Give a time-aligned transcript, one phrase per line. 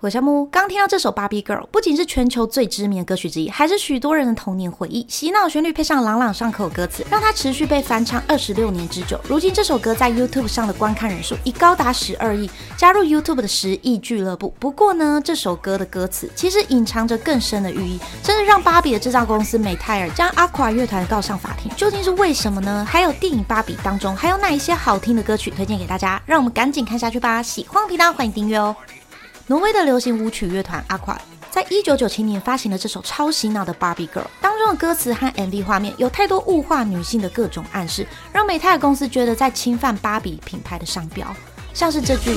[0.00, 5.04] 鬼夏慕，刚听到这首《Barbie Girl》，不仅是全球最知名的歌曲之一，还是许多人的童年回忆。
[5.06, 9.20] 洗脑旋律配上朗朗上口歌词，让它持续被翻唱二十六年之久。
[9.28, 14.54] 如今这首歌在 YouTube 上的观看人数已高达十二亿，加入 YouTube 的十亿俱乐部。
[14.58, 21.70] 不过呢，这首歌的歌词其实隐藏着更深的寓意，甚至让芭比的制造公司美泰尔将 Aqua 乐团告上法庭。
[21.76, 22.86] 究竟是为什么呢？
[22.88, 26.22] 还有电影《芭比》当中还有哪一些好听的歌曲推荐给大家？
[26.24, 27.42] 让我们赶紧看下去吧！
[27.42, 28.74] 喜欢频道欢迎订阅哦。
[29.50, 31.16] 挪威的流行舞曲乐团 Aqua
[31.50, 41.26] 在一九九七年发行了这首超洗脑的《Barbie Girl》，当中的歌词和 MV 画面有太多物化女性的各种暗示，让美泰尔公司觉得在侵犯芭比品牌的商标，
[41.74, 42.36] 像是这句。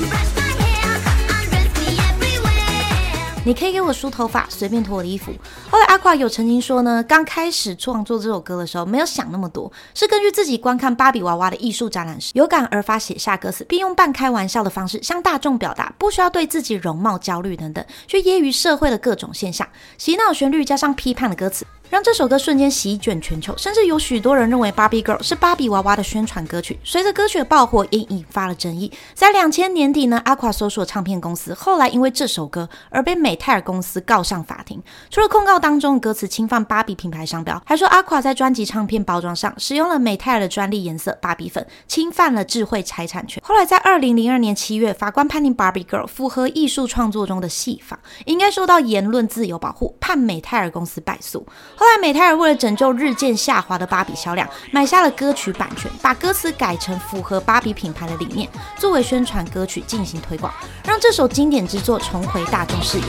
[3.46, 5.30] 你可以给我梳头发，随便脱我的衣服。
[5.74, 19.68] 后来阿夸有曾经说呢，刚开始创作这首歌的时候，没有想那么多，是根据自己观看芭比娃娃的艺术展览时，有感而发写下歌词，并用半开玩笑的方式向大众表达，不需要对自己容貌焦虑等等，去揶揄社会的各种现象。
[19.98, 21.66] 洗脑旋律加上批判的歌词。
[21.94, 26.76] 让这首歌瞬间席卷全球，甚至有许多人认为《Barbie Girl》是芭比娃娃的宣传歌曲。
[26.82, 28.90] 随着歌曲的爆火，也引发了争议。
[29.14, 34.82] 在两千年底呢，Aqua 所属唱片公司后来因为这首歌而被美泰尔公司告上法庭。
[35.08, 43.40] 除了控告当中歌词侵犯芭比品牌商标，还说 Aqua 在专辑唱片包装上使用了美泰尔的专利颜色芭比粉，侵犯了智慧财产权。
[43.46, 51.46] 后来在二零零二年七月，法官判定《Barbie Girl》符合艺术创作中的戏法，应该受到言论自由保护，判美泰尔公司败诉。
[51.84, 60.50] 后来，美泰尔为了拯救日渐下滑的芭比销量，买下了歌曲版权，把歌词改成符合芭比品牌的理念，作为宣传歌曲进行推广，
[60.86, 63.04] 让这首经典之作重回大众视野。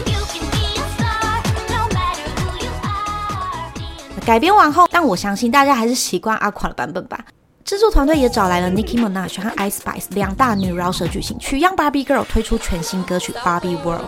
[4.26, 7.18] 改编完后，但我相信大家还是习惯阿垮的版本吧。
[7.64, 14.04] 制作团队也找来了 Nicki Minaj 和 Ice Spice 两大女饶舌巨星，取样 Barbie Girl 推出全新歌曲 Barbie World。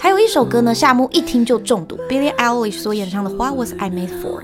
[0.00, 4.42] 还有一首歌呢，夏木一听就中毒，Billie Eilish 所演唱的《What Was I Made For》。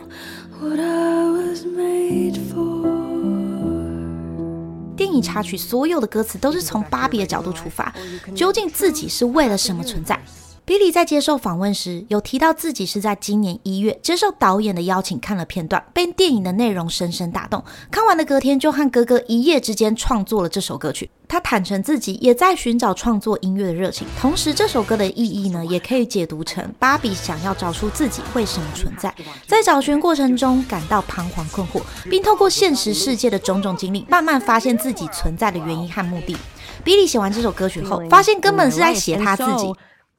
[4.97, 7.95] 电影插曲所有的歌词都是从芭比的角度出发，
[8.35, 10.19] 究竟自己是为了什么存在
[10.67, 17.63] ？Billie 在接受访问时有提到自己是在今年一月接受导演的邀请看了片段，被电影的内容深深打动。
[17.91, 21.11] 看完的隔天就和哥哥一夜之间创作了这首歌曲。
[21.29, 29.13] 他坦诚自己也在寻找创作音乐的热情，同时这首歌的意义呢，也可以解读成芭比想要找出自己为什么存在，
[29.47, 36.37] 在找寻过程中感到彷徨困惑，并透过现实世界的种种经历，慢慢发现自己存在的原因和目的。
[36.85, 39.75] Billie 写完这首歌曲后，发现根本是在写他自己。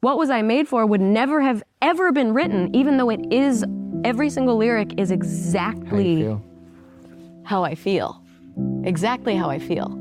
[0.06, 3.64] What was I made for would never have ever been written, even though it is
[4.04, 6.38] every single lyric is exactly
[7.42, 8.22] how I feel.
[8.84, 9.98] Exactly how I feel.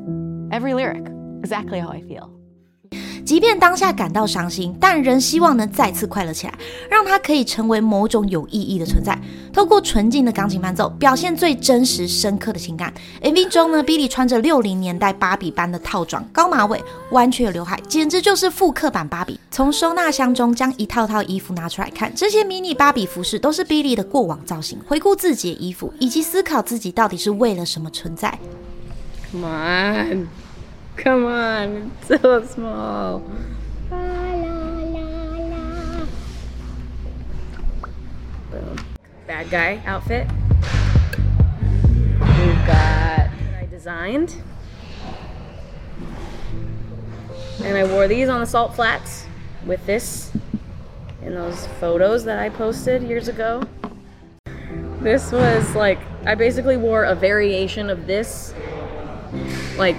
[0.52, 2.35] Every lyric, exactly how I feel.
[3.26, 6.54] 即便当下感到伤心，但仍希望能再次快乐起来，
[6.90, 9.20] 让它可以成为某种有意义的存在。
[9.52, 12.94] 透过纯净的钢琴伴奏，表现最真实深刻的情感。
[13.24, 16.80] MV 中呢，Billie 穿着六零年代芭比般的套装，高马尾，
[17.12, 19.40] 弯曲的刘海，简直就是复刻版芭比。
[19.50, 24.78] 从收纳箱中将一套套衣服拿出来看，这些迷你芭比服饰都是 Billie 的过往造型。
[24.86, 28.38] 回顾自己的衣服，以及思考自己到底是为了什么存在。
[29.32, 30.45] Come on.
[30.98, 33.22] Come on, it's so small.
[33.92, 36.06] La, la, la.
[38.50, 38.78] Boom.
[39.28, 40.28] Bad guy outfit.
[42.20, 43.30] We've got
[43.60, 44.42] I designed.
[47.64, 49.26] And I wore these on the salt flats
[49.66, 50.32] with this
[51.22, 53.64] in those photos that I posted years ago.
[55.02, 58.54] This was like, I basically wore a variation of this,
[59.78, 59.98] like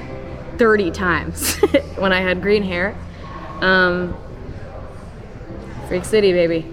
[0.57, 1.57] 30 times
[1.99, 2.95] when I had green hair.
[3.61, 4.15] Um,
[5.89, 6.65] Freak City, baby.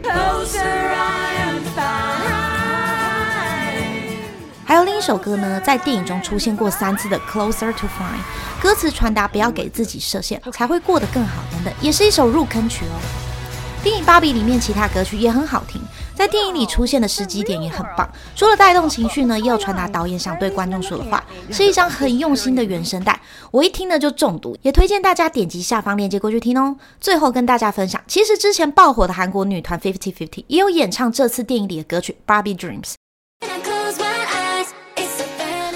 [4.66, 12.98] 还有另一首歌呢，在电影中出现过三次的《Closer to Fine》，歌词传达不要给自己设限，才会过得更好等等，也是一首入坑曲哦。
[13.84, 15.80] 电影《芭比》里面其他歌曲也很好听。
[16.16, 23.20] 在电影里出现的时机点也很棒，除了带动情绪呢，也有传达导演想对观众说的话，是一张很用心的原声带，
[23.52, 26.76] 我一听呢就中毒，也推荐大家点击下方链接过去听哦。
[27.00, 32.94] 最后跟大家分享，其实之前爆火的韩国女团 Fifty Fifty 也有演唱这次电影里的歌曲《Barbie Dreams》。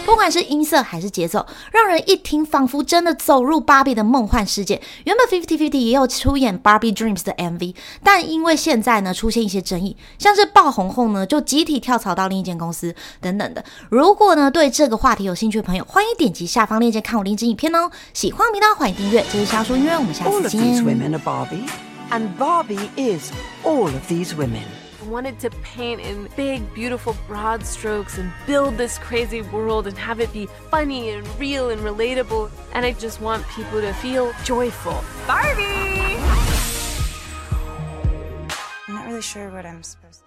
[0.08, 4.82] 不管是音色还是节奏，让人一听仿佛真的走入芭比的梦幻世界。
[5.04, 13.66] 原本 Fifty Fifty 也有出演 Barbie Dreams 的 MV，但因为现在呢出现一些争议，像是爆红后呢就集体跳槽到另一间公司等等的。
[13.90, 17.92] 如果呢对这个话题有兴趣的朋友，欢迎点击下方链接看我另一支影片哦。
[18.14, 20.62] 喜欢频道欢迎订阅，这是瞎说音乐，我们下次见。
[22.10, 23.30] And Barbie is
[23.66, 24.87] all of these women.
[25.08, 29.98] I wanted to paint in big, beautiful, broad strokes and build this crazy world and
[29.98, 32.52] have it be funny and real and relatable.
[32.74, 35.02] And I just want people to feel joyful.
[35.26, 35.64] Barbie!
[38.86, 40.27] I'm not really sure what I'm supposed to.